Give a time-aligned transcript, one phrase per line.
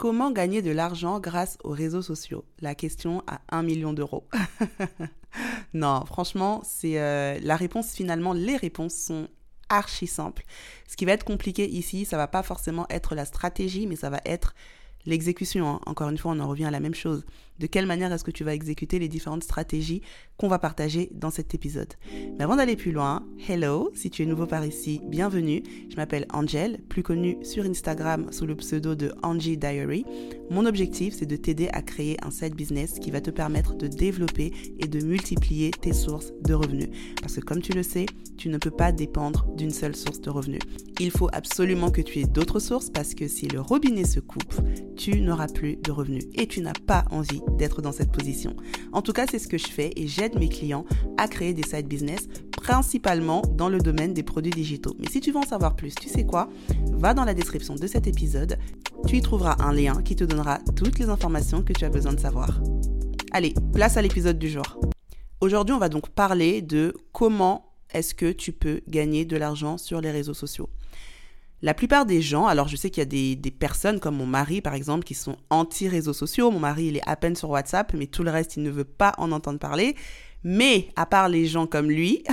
[0.00, 2.46] Comment gagner de l'argent grâce aux réseaux sociaux?
[2.62, 4.26] La question à 1 million d'euros.
[5.74, 9.28] non, franchement, c'est euh, la réponse finalement, les réponses sont
[9.68, 10.46] archi simples.
[10.88, 14.08] Ce qui va être compliqué ici, ça va pas forcément être la stratégie, mais ça
[14.08, 14.54] va être
[15.04, 15.68] l'exécution.
[15.68, 15.80] Hein.
[15.84, 17.26] Encore une fois, on en revient à la même chose.
[17.60, 20.00] De quelle manière est-ce que tu vas exécuter les différentes stratégies
[20.38, 21.92] qu'on va partager dans cet épisode
[22.38, 25.62] Mais avant d'aller plus loin, hello, si tu es nouveau par ici, bienvenue.
[25.90, 30.06] Je m'appelle Angel, plus connue sur Instagram sous le pseudo de Angie Diary.
[30.48, 33.88] Mon objectif, c'est de t'aider à créer un side business qui va te permettre de
[33.88, 36.88] développer et de multiplier tes sources de revenus.
[37.20, 38.06] Parce que comme tu le sais,
[38.38, 40.62] tu ne peux pas dépendre d'une seule source de revenus.
[40.98, 44.54] Il faut absolument que tu aies d'autres sources parce que si le robinet se coupe,
[44.96, 48.54] tu n'auras plus de revenus et tu n'as pas envie d'être dans cette position.
[48.92, 50.84] En tout cas, c'est ce que je fais et j'aide mes clients
[51.16, 54.94] à créer des side business principalement dans le domaine des produits digitaux.
[54.98, 56.48] Mais si tu veux en savoir plus, tu sais quoi?
[56.92, 58.58] Va dans la description de cet épisode,
[59.06, 62.12] tu y trouveras un lien qui te donnera toutes les informations que tu as besoin
[62.12, 62.60] de savoir.
[63.32, 64.78] Allez, place à l'épisode du jour.
[65.40, 70.00] Aujourd'hui, on va donc parler de comment est-ce que tu peux gagner de l'argent sur
[70.00, 70.68] les réseaux sociaux.
[71.62, 74.62] La plupart des gens, alors je sais qu'il y a des, personnes comme mon mari
[74.62, 76.50] par exemple qui sont anti-réseaux sociaux.
[76.50, 78.84] Mon mari il est à peine sur WhatsApp, mais tout le reste il ne veut
[78.84, 79.94] pas en entendre parler.
[80.42, 82.24] Mais à part les gens comme lui,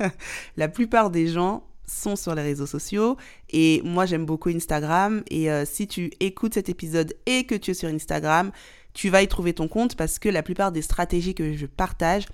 [0.56, 3.16] la plupart des gens sont sur les réseaux sociaux
[3.50, 7.72] et moi j'aime beaucoup Instagram et euh, si tu écoutes cet épisode et que tu
[7.72, 8.50] es sur Instagram,
[8.92, 12.26] tu vas y trouver ton compte parce que la plupart des stratégies que je partage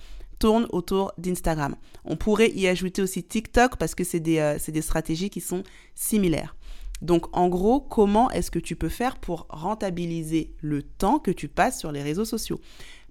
[0.45, 1.77] autour d'Instagram.
[2.05, 5.63] On pourrait y ajouter aussi TikTok parce que c'est des, euh, des stratégies qui sont
[5.95, 6.57] similaires.
[7.01, 11.49] Donc en gros, comment est-ce que tu peux faire pour rentabiliser le temps que tu
[11.49, 12.61] passes sur les réseaux sociaux?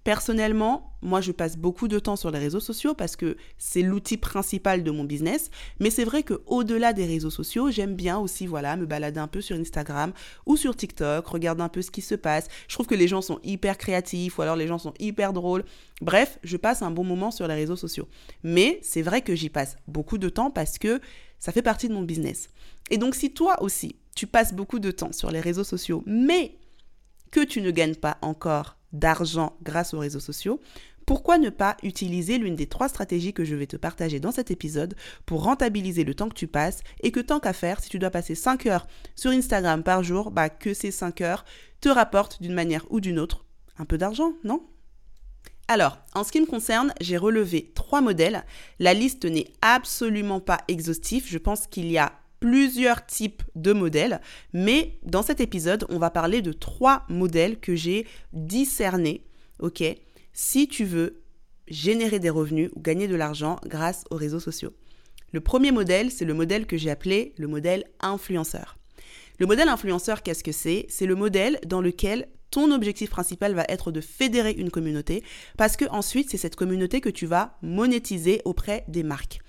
[0.03, 4.17] Personnellement, moi, je passe beaucoup de temps sur les réseaux sociaux parce que c'est l'outil
[4.17, 5.51] principal de mon business.
[5.79, 9.27] Mais c'est vrai que au-delà des réseaux sociaux, j'aime bien aussi, voilà, me balader un
[9.27, 10.11] peu sur Instagram
[10.47, 12.47] ou sur TikTok, regarder un peu ce qui se passe.
[12.67, 15.63] Je trouve que les gens sont hyper créatifs ou alors les gens sont hyper drôles.
[16.01, 18.07] Bref, je passe un bon moment sur les réseaux sociaux.
[18.43, 20.99] Mais c'est vrai que j'y passe beaucoup de temps parce que
[21.37, 22.49] ça fait partie de mon business.
[22.89, 26.57] Et donc, si toi aussi, tu passes beaucoup de temps sur les réseaux sociaux, mais
[27.29, 30.59] que tu ne gagnes pas encore d'argent grâce aux réseaux sociaux,
[31.05, 34.51] pourquoi ne pas utiliser l'une des trois stratégies que je vais te partager dans cet
[34.51, 37.99] épisode pour rentabiliser le temps que tu passes et que tant qu'à faire, si tu
[37.99, 41.45] dois passer 5 heures sur Instagram par jour, bah que ces 5 heures
[41.81, 43.45] te rapportent d'une manière ou d'une autre
[43.77, 44.63] un peu d'argent, non?
[45.67, 48.43] Alors, en ce qui me concerne, j'ai relevé trois modèles.
[48.79, 51.25] La liste n'est absolument pas exhaustive.
[51.27, 54.19] Je pense qu'il y a plusieurs types de modèles,
[54.51, 59.23] mais dans cet épisode, on va parler de trois modèles que j'ai discernés,
[59.59, 59.83] ok
[60.33, 61.21] Si tu veux
[61.69, 64.73] générer des revenus ou gagner de l'argent grâce aux réseaux sociaux.
[65.31, 68.77] Le premier modèle, c'est le modèle que j'ai appelé le modèle influenceur.
[69.39, 70.85] Le modèle influenceur, qu'est-ce que c'est?
[70.89, 75.23] C'est le modèle dans lequel ton objectif principal va être de fédérer une communauté
[75.57, 79.39] parce que ensuite c'est cette communauté que tu vas monétiser auprès des marques.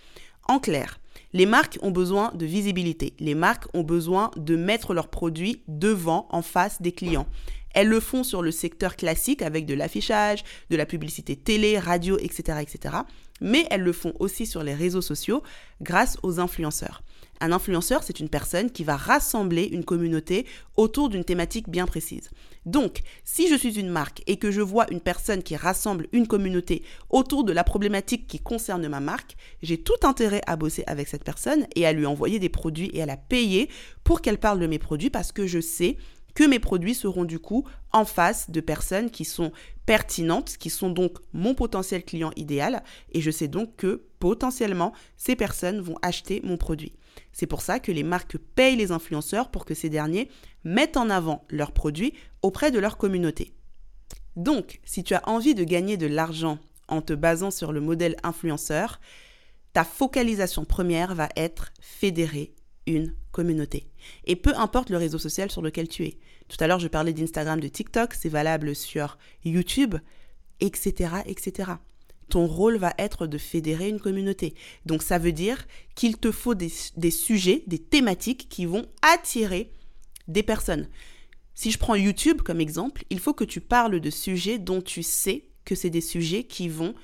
[0.49, 1.01] En clair,
[1.33, 3.15] les marques ont besoin de visibilité.
[3.19, 7.27] Les marques ont besoin de mettre leurs produits devant, en face des clients.
[7.75, 12.19] Elles le font sur le secteur classique avec de l'affichage, de la publicité télé, radio,
[12.19, 12.97] etc., etc.
[13.41, 15.43] Mais elles le font aussi sur les réseaux sociaux
[15.81, 17.03] grâce aux influenceurs.
[17.43, 22.31] Un influenceur, c'est une personne qui va rassembler une communauté autour d'une thématique bien précise.
[22.67, 26.29] Donc, si je suis une marque et que je vois une personne qui rassemble une
[26.29, 31.09] communauté autour de la problématique qui concerne ma marque, j'ai tout intérêt à bosser avec
[31.09, 33.69] cette personne et à lui envoyer des produits et à la payer
[34.05, 35.97] pour qu'elle parle de mes produits parce que je sais
[36.35, 39.51] que mes produits seront du coup en face de personnes qui sont
[39.85, 45.35] pertinentes, qui sont donc mon potentiel client idéal, et je sais donc que potentiellement ces
[45.35, 46.93] personnes vont acheter mon produit.
[47.33, 50.29] C'est pour ça que les marques payent les influenceurs pour que ces derniers
[50.65, 53.53] mettent en avant leurs produits auprès de leur communauté.
[54.37, 56.59] Donc, si tu as envie de gagner de l'argent
[56.89, 59.01] en te basant sur le modèle influenceur,
[59.73, 62.55] ta focalisation première va être fédérer
[62.87, 63.91] une communauté.
[64.25, 66.19] Et peu importe le réseau social sur lequel tu es.
[66.49, 69.97] Tout à l'heure, je parlais d'Instagram, de TikTok, c'est valable sur YouTube,
[70.61, 71.73] etc., etc.
[72.29, 74.55] Ton rôle va être de fédérer une communauté.
[74.87, 76.71] Donc ça veut dire qu'il te faut des,
[77.11, 79.73] sujets, des thématiques qui vont attirer
[80.29, 80.89] des personnes.
[81.55, 85.03] Si je prends YouTube comme exemple, il faut que tu parles de sujets dont tu
[85.03, 86.95] sais que c'est des sujets qui vont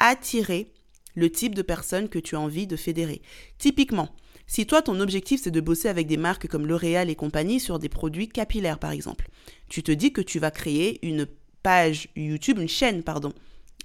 [0.00, 0.72] attirer
[1.14, 3.22] le type de personnes que tu as envie de fédérer.
[3.58, 4.08] Typiquement,
[4.46, 7.78] si toi, ton objectif, c'est de bosser avec des marques comme L'Oréal et compagnie sur
[7.78, 9.28] des produits capillaires, par exemple,
[9.68, 11.26] tu te dis que tu vas créer une
[11.62, 13.32] page YouTube, une chaîne, pardon,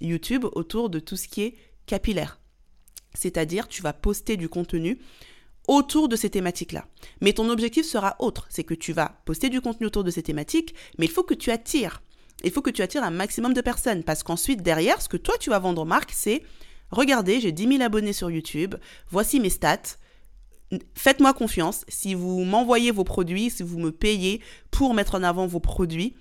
[0.02, 1.56] YouTube autour de tout ce qui est
[1.86, 2.40] capillaire.
[3.14, 5.00] C'est-à-dire, tu vas poster du contenu
[5.68, 6.88] autour de ces thématiques-là.
[7.22, 10.24] Mais ton objectif sera autre, c'est que tu vas poster du contenu autour de ces
[10.24, 12.02] thématiques, mais il faut que tu attires.
[12.44, 15.36] Il faut que tu attires un maximum de personnes, parce qu'ensuite, derrière, ce que toi,
[15.40, 16.44] tu vas vendre aux marques, c'est,
[16.92, 18.76] regardez, j'ai 10 000 abonnés sur YouTube,
[19.10, 19.98] voici mes stats,
[20.94, 24.42] faites-moi confiance, si vous m'envoyez vos produits, si vous me payez
[24.72, 26.16] pour mettre en avant vos produits,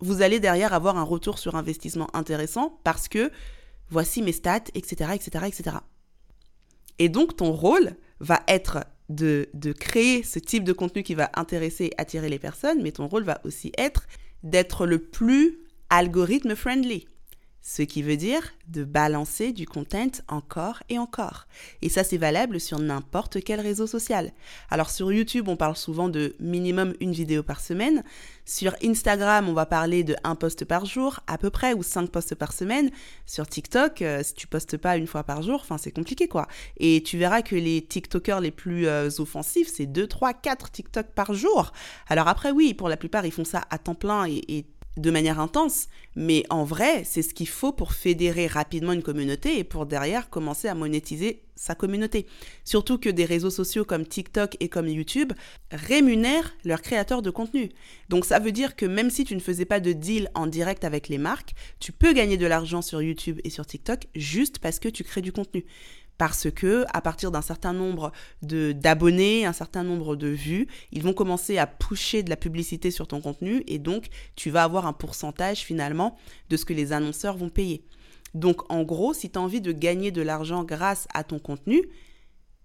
[0.00, 3.30] vous allez derrière avoir un retour sur investissement intéressant, parce que
[3.88, 5.76] voici mes stats, etc., etc., etc.
[6.98, 11.30] Et donc, ton rôle va être de, de créer ce type de contenu qui va
[11.34, 14.06] intéresser et attirer les personnes, mais ton rôle va aussi être
[14.42, 15.60] d'être le plus
[15.90, 17.06] algorithme friendly.
[17.68, 21.48] Ce qui veut dire de balancer du content encore et encore.
[21.82, 24.30] Et ça, c'est valable sur n'importe quel réseau social.
[24.70, 28.04] Alors sur YouTube, on parle souvent de minimum une vidéo par semaine.
[28.44, 32.08] Sur Instagram, on va parler de un post par jour, à peu près, ou cinq
[32.08, 32.88] posts par semaine.
[33.26, 36.46] Sur TikTok, euh, si tu postes pas une fois par jour, enfin, c'est compliqué, quoi.
[36.76, 41.06] Et tu verras que les TikTokers les plus euh, offensifs, c'est 2, 3, 4 TikTok
[41.16, 41.72] par jour.
[42.06, 44.66] Alors après, oui, pour la plupart, ils font ça à temps plein et, et
[44.96, 49.58] de manière intense, mais en vrai, c'est ce qu'il faut pour fédérer rapidement une communauté
[49.58, 52.26] et pour derrière commencer à monétiser sa communauté.
[52.64, 55.32] Surtout que des réseaux sociaux comme TikTok et comme YouTube
[55.70, 57.70] rémunèrent leurs créateurs de contenu.
[58.08, 60.84] Donc ça veut dire que même si tu ne faisais pas de deal en direct
[60.84, 64.78] avec les marques, tu peux gagner de l'argent sur YouTube et sur TikTok juste parce
[64.78, 65.64] que tu crées du contenu
[66.18, 71.12] parce que à partir d'un certain nombre d'abonnés, un certain nombre de vues, ils vont
[71.12, 74.92] commencer à pusher de la publicité sur ton contenu et donc tu vas avoir un
[74.92, 76.16] pourcentage finalement
[76.48, 77.84] de ce que les annonceurs vont payer.
[78.34, 81.82] Donc en gros, si tu as envie de gagner de l'argent grâce à ton contenu,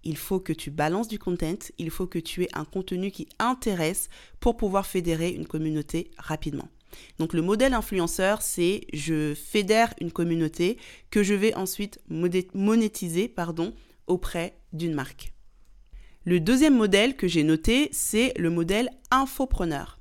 [0.04, 3.28] il faut que tu balances du content, il faut que tu aies un contenu qui
[3.38, 4.08] intéresse
[4.40, 6.68] pour pouvoir fédérer une communauté rapidement.
[7.18, 10.78] Donc le modèle influenceur, c'est je fédère une communauté
[11.10, 13.32] que je vais ensuite monétiser
[14.06, 15.32] auprès d'une marque.
[16.24, 19.98] Le deuxième modèle que j'ai noté, c'est le modèle infopreneur.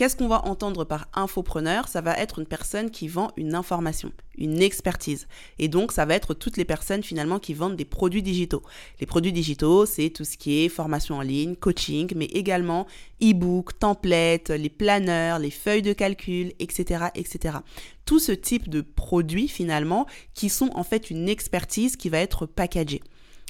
[0.00, 1.86] Qu'est-ce qu'on va entendre par infopreneur?
[1.86, 5.28] Ça va être une personne qui vend une information, une expertise.
[5.58, 8.62] Et donc, ça va être toutes les personnes finalement qui vendent des produits digitaux.
[9.00, 12.86] Les produits digitaux, c'est tout ce qui est formation en ligne, coaching, mais également
[13.22, 17.58] e-book, templates, les planeurs, les feuilles de calcul, etc., etc.
[18.06, 22.46] Tout ce type de produits finalement qui sont en fait une expertise qui va être
[22.46, 23.02] packagée.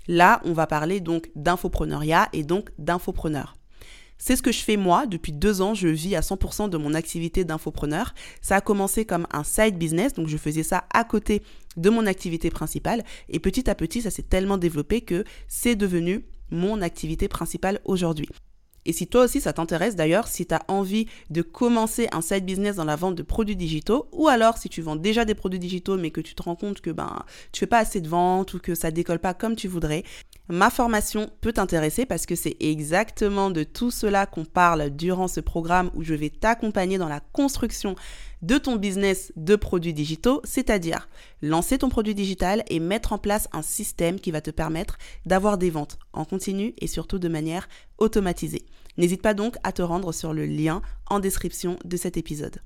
[0.08, 3.54] Là, on va parler donc d'infopreneuriat et donc d'infopreneur.
[4.22, 5.06] C'est ce que je fais moi.
[5.06, 8.14] Depuis deux ans, je vis à 100% de mon activité d'infopreneur.
[8.42, 11.42] Ça a commencé comme un side business, donc je faisais ça à côté
[11.78, 13.02] de mon activité principale.
[13.30, 18.28] Et petit à petit, ça s'est tellement développé que c'est devenu mon activité principale aujourd'hui.
[18.86, 22.44] Et si toi aussi ça t'intéresse d'ailleurs, si tu as envie de commencer un side
[22.44, 25.58] business dans la vente de produits digitaux, ou alors si tu vends déjà des produits
[25.58, 28.54] digitaux mais que tu te rends compte que ben tu fais pas assez de ventes
[28.54, 30.02] ou que ça décolle pas comme tu voudrais,
[30.50, 35.38] Ma formation peut t'intéresser parce que c'est exactement de tout cela qu'on parle durant ce
[35.38, 37.94] programme où je vais t'accompagner dans la construction
[38.42, 41.08] de ton business de produits digitaux, c'est-à-dire
[41.40, 45.56] lancer ton produit digital et mettre en place un système qui va te permettre d'avoir
[45.56, 47.68] des ventes en continu et surtout de manière
[47.98, 48.66] automatisée.
[48.96, 52.60] N'hésite pas donc à te rendre sur le lien en description de cet épisode.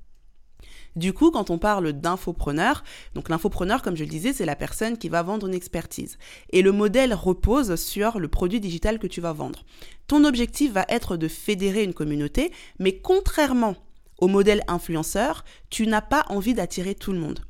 [0.95, 2.83] Du coup, quand on parle d'infopreneur,
[3.15, 6.17] donc l'infopreneur, comme je le disais, c'est la personne qui va vendre une expertise.
[6.51, 9.65] Et le modèle repose sur le produit digital que tu vas vendre.
[10.07, 13.75] Ton objectif va être de fédérer une communauté, mais contrairement
[14.17, 17.41] au modèle influenceur, tu n'as pas envie d'attirer tout le monde.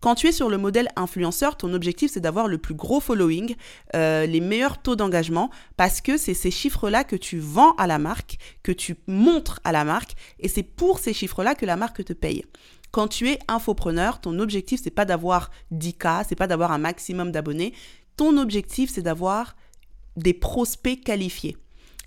[0.00, 3.54] Quand tu es sur le modèle influenceur, ton objectif c'est d'avoir le plus gros following,
[3.94, 7.98] euh, les meilleurs taux d'engagement, parce que c'est ces chiffres-là que tu vends à la
[7.98, 12.04] marque, que tu montres à la marque, et c'est pour ces chiffres-là que la marque
[12.04, 12.44] te paye.
[12.96, 17.30] Quand tu es infopreneur, ton objectif, c'est pas d'avoir 10K, c'est pas d'avoir un maximum
[17.30, 17.74] d'abonnés.
[18.16, 19.54] Ton objectif, c'est d'avoir
[20.16, 21.58] des prospects qualifiés.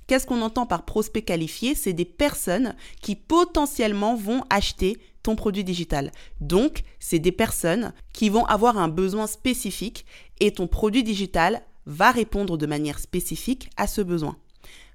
[0.07, 1.75] Qu'est-ce qu'on entend par prospects qualifiés?
[1.75, 6.11] C'est des personnes qui potentiellement vont acheter ton produit digital.
[6.41, 10.07] Donc, c'est des personnes qui vont avoir un besoin spécifique
[10.39, 14.37] et ton produit digital va répondre de manière spécifique à ce besoin.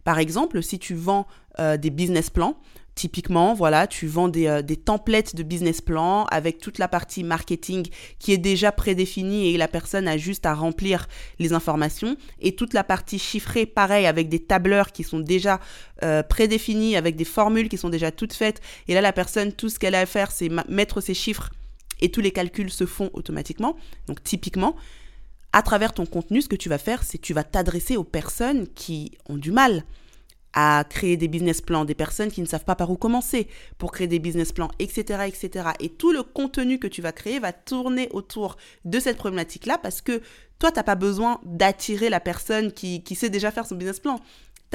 [0.02, 1.28] Par exemple, si tu vends
[1.60, 2.58] euh, des business plans,
[2.94, 7.24] Typiquement, voilà, tu vends des, euh, des, templates de business plan avec toute la partie
[7.24, 7.88] marketing
[8.20, 11.08] qui est déjà prédéfinie et la personne a juste à remplir
[11.40, 12.16] les informations.
[12.40, 15.58] Et toute la partie chiffrée, pareil, avec des tableurs qui sont déjà
[16.04, 18.60] euh, prédéfinis, avec des formules qui sont déjà toutes faites.
[18.86, 21.50] Et là, la personne, tout ce qu'elle a à faire, c'est mettre ses chiffres
[22.00, 23.76] et tous les calculs se font automatiquement.
[24.06, 24.76] Donc, typiquement,
[25.52, 28.68] à travers ton contenu, ce que tu vas faire, c'est tu vas t'adresser aux personnes
[28.68, 29.84] qui ont du mal
[30.54, 33.92] à créer des business plans, des personnes qui ne savent pas par où commencer pour
[33.92, 35.70] créer des business plans, etc., etc.
[35.80, 40.00] Et tout le contenu que tu vas créer va tourner autour de cette problématique-là parce
[40.00, 40.22] que
[40.58, 44.00] toi, tu n'as pas besoin d'attirer la personne qui, qui, sait déjà faire son business
[44.00, 44.20] plan.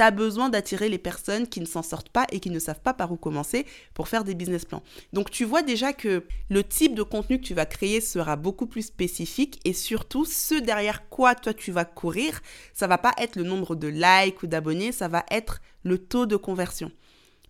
[0.08, 2.94] Tu besoin d'attirer les personnes qui ne s'en sortent pas et qui ne savent pas
[2.94, 4.82] par où commencer pour faire des business plans.
[5.12, 8.66] Donc tu vois déjà que le type de contenu que tu vas créer sera beaucoup
[8.66, 12.40] plus spécifique et surtout ce derrière quoi toi tu vas courir,
[12.72, 16.26] ça va pas être le nombre de likes ou d'abonnés, ça va être le taux
[16.26, 16.90] de conversion.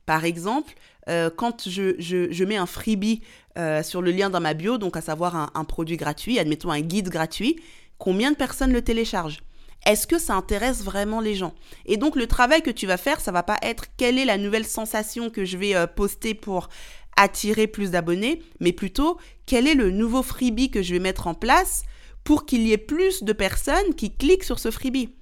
[0.05, 0.75] Par exemple,
[1.09, 3.23] euh, quand je, mets un freebie
[3.59, 6.73] euh, sur le lien dans ma bio, donc à savoir un, un produit gratuit, admettons
[6.73, 7.61] un guide gratuit,
[7.99, 9.41] combien de personnes le téléchargent?
[9.87, 11.55] Est-ce que ça intéresse vraiment les gens?
[11.87, 14.39] Et donc le travail que tu vas faire, ça va pas être quelle est la
[14.39, 16.69] nouvelle sensation que je vais euh, poster pour
[17.17, 21.35] attirer plus d'abonnés, mais plutôt quel est le nouveau freebie que je vais mettre en
[21.35, 21.83] place
[22.25, 25.15] pour qu'il y ait plus de personnes qui cliquent sur ce freebie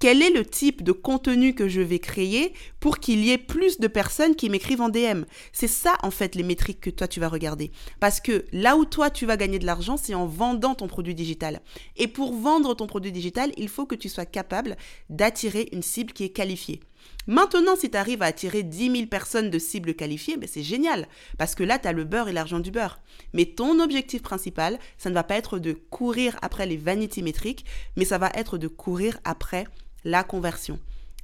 [0.00, 3.78] quel est le type de contenu que je vais créer pour qu'il y ait plus
[3.78, 5.24] de personnes qui m'écrivent en DM.
[5.52, 7.70] C'est ça, en fait, les métriques que toi, tu vas regarder.
[8.00, 11.14] Parce que là où toi, tu vas gagner de l'argent, c'est en vendant ton produit
[11.14, 11.60] digital.
[11.98, 14.78] Et pour vendre ton produit digital, il faut que tu sois capable
[15.10, 16.80] d'attirer une cible qui est qualifiée.
[17.26, 21.06] Maintenant, si tu arrives à attirer 10 000 personnes de cibles qualifiées, ben c'est génial,
[21.38, 23.00] parce que là, tu as le beurre et l'argent du beurre.
[23.34, 27.64] Mais ton objectif principal, ça ne va pas être de courir après les vanity métriques,
[27.96, 29.66] mais ça va être de courir après
[30.04, 30.78] la conversion.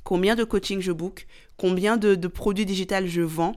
[0.05, 3.55] Combien de coaching je book, combien de, produits digitaux je vends.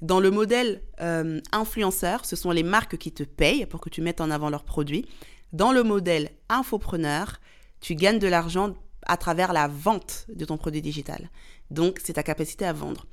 [0.00, 4.00] Dans le modèle euh, influenceur, ce sont les marques qui te payent pour que tu
[4.00, 5.06] mettes en avant leurs produits.
[5.52, 7.40] Dans le modèle infopreneur,
[7.80, 8.74] tu gagnes de l'argent
[9.06, 11.30] à travers la vente de ton produit digital.
[11.70, 13.06] Donc, c'est ta capacité à vendre.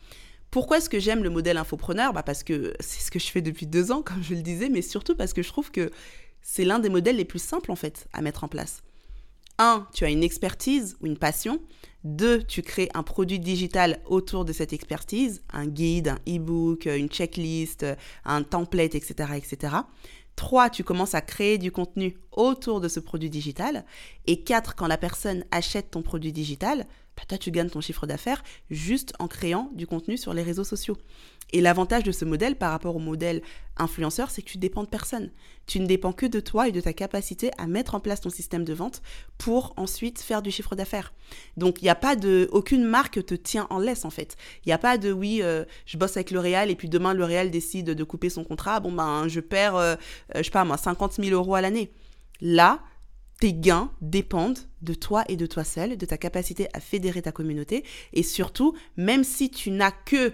[0.52, 2.14] Pourquoi est-ce que j'aime le modèle infopreneur?
[2.14, 4.70] Bah Parce que c'est ce que je fais depuis deux ans, comme je le disais,
[4.70, 5.92] mais surtout parce que je trouve que
[6.42, 8.82] c'est l'un des modèles les plus simples, en fait, à mettre en place.
[9.58, 9.88] 1.
[9.94, 11.60] Tu as une expertise ou une passion.
[12.04, 12.44] 2.
[12.44, 17.86] Tu crées un produit digital autour de cette expertise, un guide, un e-book, une checklist,
[18.26, 19.76] un template, etc., etc.
[20.36, 20.70] 3.
[20.70, 23.86] Tu commences à créer du contenu autour de ce produit digital.
[24.28, 24.76] Et 4.
[24.76, 26.86] Quand la personne achète ton produit digital,
[27.16, 30.64] bah, toi, tu gagnes ton chiffre d'affaires juste en créant du contenu sur les réseaux
[30.64, 30.98] sociaux.
[31.54, 33.42] Et l'avantage de ce modèle par rapport au modèle
[33.78, 35.30] influenceur, c'est que tu dépends de personne.
[35.68, 38.30] Tu ne dépends que de toi et de ta capacité à mettre en place ton
[38.30, 39.02] système de vente
[39.38, 41.14] pour ensuite faire du chiffre d'affaires.
[41.56, 42.50] Donc, il n'y a pas de.
[42.52, 44.36] Aucune marque te tient en laisse, en fait.
[44.66, 47.52] Il n'y a pas de oui, euh, je bosse avec L'Oréal et puis demain, L'Oréal
[47.52, 48.80] décide de couper son contrat.
[48.80, 49.96] Bon, ben, je perds, euh,
[50.36, 51.92] euh, je sais pas moi, 50 000 euros à l'année.
[52.42, 52.82] Là,
[53.40, 57.32] tes gains dépendent de toi et de toi seul, de ta capacité à fédérer ta
[57.32, 57.84] communauté.
[58.14, 60.34] Et surtout, même si tu n'as que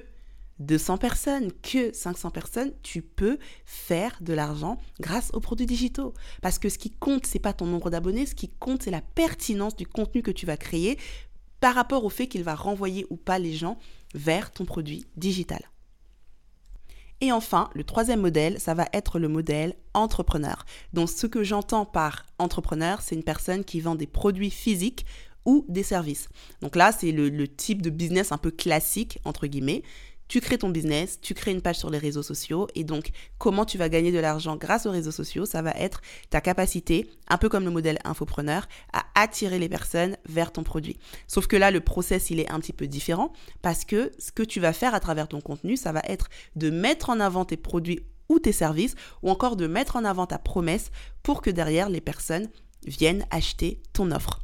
[0.59, 6.13] 200 personnes, que 500 personnes, tu peux faire de l'argent grâce aux produits digitaux.
[6.41, 9.01] Parce que ce qui compte, c'est pas ton nombre d'abonnés, ce qui compte, c'est la
[9.01, 10.97] pertinence du contenu que tu vas créer
[11.59, 13.77] par rapport au fait qu'il va renvoyer ou pas les gens
[14.13, 15.70] vers ton produit digital.
[17.21, 20.65] Et enfin, le troisième modèle, ça va être le modèle entrepreneur.
[20.93, 25.05] Donc ce que j'entends par entrepreneur, c'est une personne qui vend des produits physiques
[25.45, 26.29] ou des services.
[26.61, 29.83] Donc là, c'est le, type de business un peu classique, entre guillemets
[30.31, 33.65] tu crées ton business, tu crées une page sur les réseaux sociaux et donc comment
[33.65, 37.37] tu vas gagner de l'argent grâce aux réseaux sociaux, ça va être ta capacité, un
[37.37, 40.95] peu comme le modèle infopreneur, à attirer les personnes vers ton produit.
[41.27, 44.43] Sauf que là, le process, il est un petit peu différent parce que ce que
[44.43, 47.57] tu vas faire à travers ton contenu, ça va être de mettre en avant tes
[47.57, 50.91] produits ou tes services ou encore de mettre en avant ta promesse
[51.23, 52.47] pour que derrière les personnes
[52.87, 54.39] viennent acheter ton offre.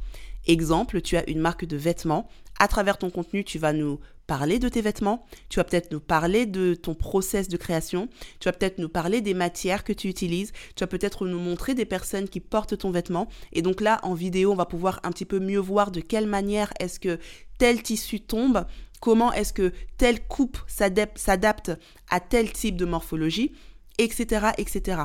[0.48, 2.26] Exemple, tu as une marque de vêtements.
[2.58, 6.00] À travers ton contenu, tu vas nous parler de tes vêtements, tu vas peut-être nous
[6.00, 8.08] parler de ton process de création,
[8.40, 11.74] tu vas peut-être nous parler des matières que tu utilises, tu vas peut-être nous montrer
[11.74, 13.28] des personnes qui portent ton vêtement.
[13.52, 16.26] Et donc là, en vidéo, on va pouvoir un petit peu mieux voir de quelle
[16.26, 17.18] manière est-ce que
[17.56, 18.66] tel tissu tombe,
[19.00, 21.72] comment est-ce que telle coupe s'adapte
[22.10, 23.52] à tel type de morphologie,
[23.98, 25.02] etc., etc.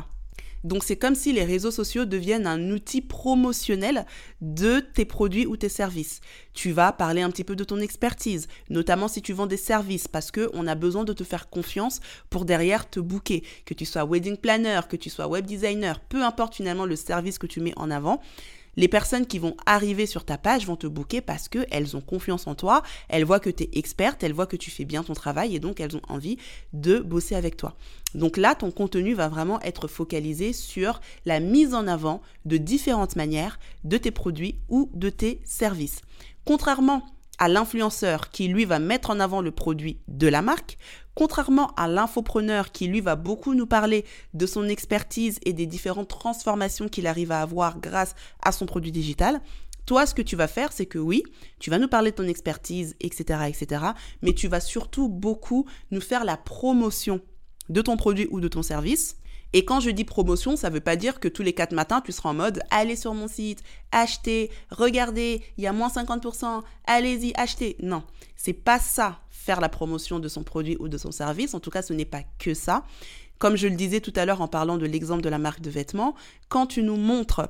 [0.64, 4.06] Donc c'est comme si les réseaux sociaux deviennent un outil promotionnel
[4.42, 6.22] de tes produits ou tes services.
[6.54, 10.08] Tu vas parler un petit peu de ton expertise, notamment si tu vends des services,
[10.08, 13.44] parce qu'on a besoin de te faire confiance pour derrière te booker.
[13.66, 17.38] Que tu sois wedding planner, que tu sois web designer, peu importe finalement le service
[17.38, 18.22] que tu mets en avant
[18.76, 22.48] les personnes qui vont arriver sur ta page vont te booker parce qu'elles ont confiance
[22.48, 25.14] en toi, elles voient que tu es experte, elles voient que tu fais bien ton
[25.14, 26.38] travail et donc elles ont envie
[26.74, 27.76] de bosser avec toi.
[28.16, 33.16] Donc là, ton contenu va vraiment être focalisé sur la mise en avant de différentes
[33.16, 36.02] manières de tes produits ou de tes services.
[36.46, 37.04] Contrairement
[37.40, 40.78] à l'influenceur qui lui va mettre en avant le produit de la marque,
[41.16, 46.10] contrairement à l'infopreneur qui lui va beaucoup nous parler de son expertise et des différentes
[46.10, 49.42] transformations qu'il arrive à avoir grâce à son produit digital.
[49.86, 51.24] Toi, ce que tu vas faire, c'est que oui,
[51.60, 53.84] tu vas nous parler de ton expertise, etc., etc.,
[54.22, 57.20] mais tu vas surtout beaucoup nous faire la promotion
[57.70, 59.18] de ton produit ou de ton service
[59.54, 62.02] Et quand je dis promotion, ça ne veut pas dire que tous les quatre matins,
[62.02, 66.64] tu seras en mode allez sur mon site, achetez, regardez, il y a moins 50%,
[66.86, 67.78] allez-y, achetez.
[67.82, 68.04] Non,
[68.36, 71.54] c'est pas ça, faire la promotion de son produit ou de son service.
[71.54, 72.84] En tout cas, ce n'est pas que ça.
[73.38, 75.70] Comme je le disais tout à l'heure en parlant de l'exemple de la marque de
[75.70, 76.16] vêtements,
[76.50, 77.50] quand tu nous montres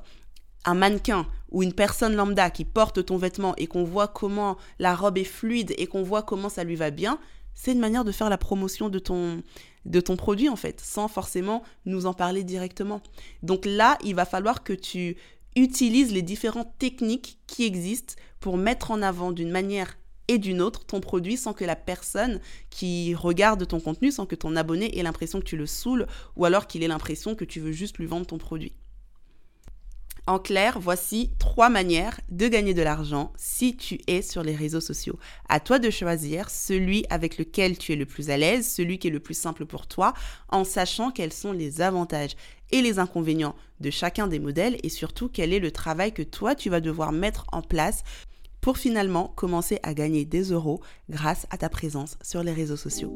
[0.66, 4.94] un mannequin ou une personne lambda qui porte ton vêtement et qu'on voit comment la
[4.94, 7.18] robe est fluide et qu'on voit comment ça lui va bien,
[7.54, 9.42] c'est une manière de faire la promotion de ton,
[9.84, 13.02] de ton produit en fait, sans forcément nous en parler directement.
[13.42, 15.16] Donc là, il va falloir que tu
[15.56, 19.96] utilises les différentes techniques qui existent pour mettre en avant d'une manière
[20.28, 24.34] et d'une autre ton produit sans que la personne qui regarde ton contenu, sans que
[24.34, 27.60] ton abonné ait l'impression que tu le saoules ou alors qu'il ait l'impression que tu
[27.60, 28.72] veux juste lui vendre ton produit.
[30.26, 34.80] En clair, voici trois manières de gagner de l'argent si tu es sur les réseaux
[34.80, 35.18] sociaux.
[35.50, 39.08] À toi de choisir celui avec lequel tu es le plus à l'aise, celui qui
[39.08, 40.14] est le plus simple pour toi,
[40.48, 42.36] en sachant quels sont les avantages
[42.70, 46.54] et les inconvénients de chacun des modèles et surtout quel est le travail que toi
[46.54, 48.02] tu vas devoir mettre en place
[48.62, 53.12] pour finalement commencer à gagner des euros grâce à ta présence sur les réseaux sociaux.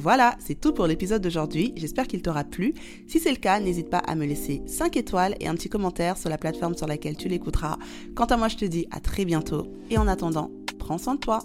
[0.00, 1.74] Voilà, c'est tout pour l'épisode d'aujourd'hui.
[1.76, 2.72] J'espère qu'il t'aura plu.
[3.06, 6.16] Si c'est le cas, n'hésite pas à me laisser 5 étoiles et un petit commentaire
[6.16, 7.76] sur la plateforme sur laquelle tu l'écouteras.
[8.14, 9.66] Quant à moi, je te dis à très bientôt.
[9.90, 11.40] Et en attendant, prends soin de toi.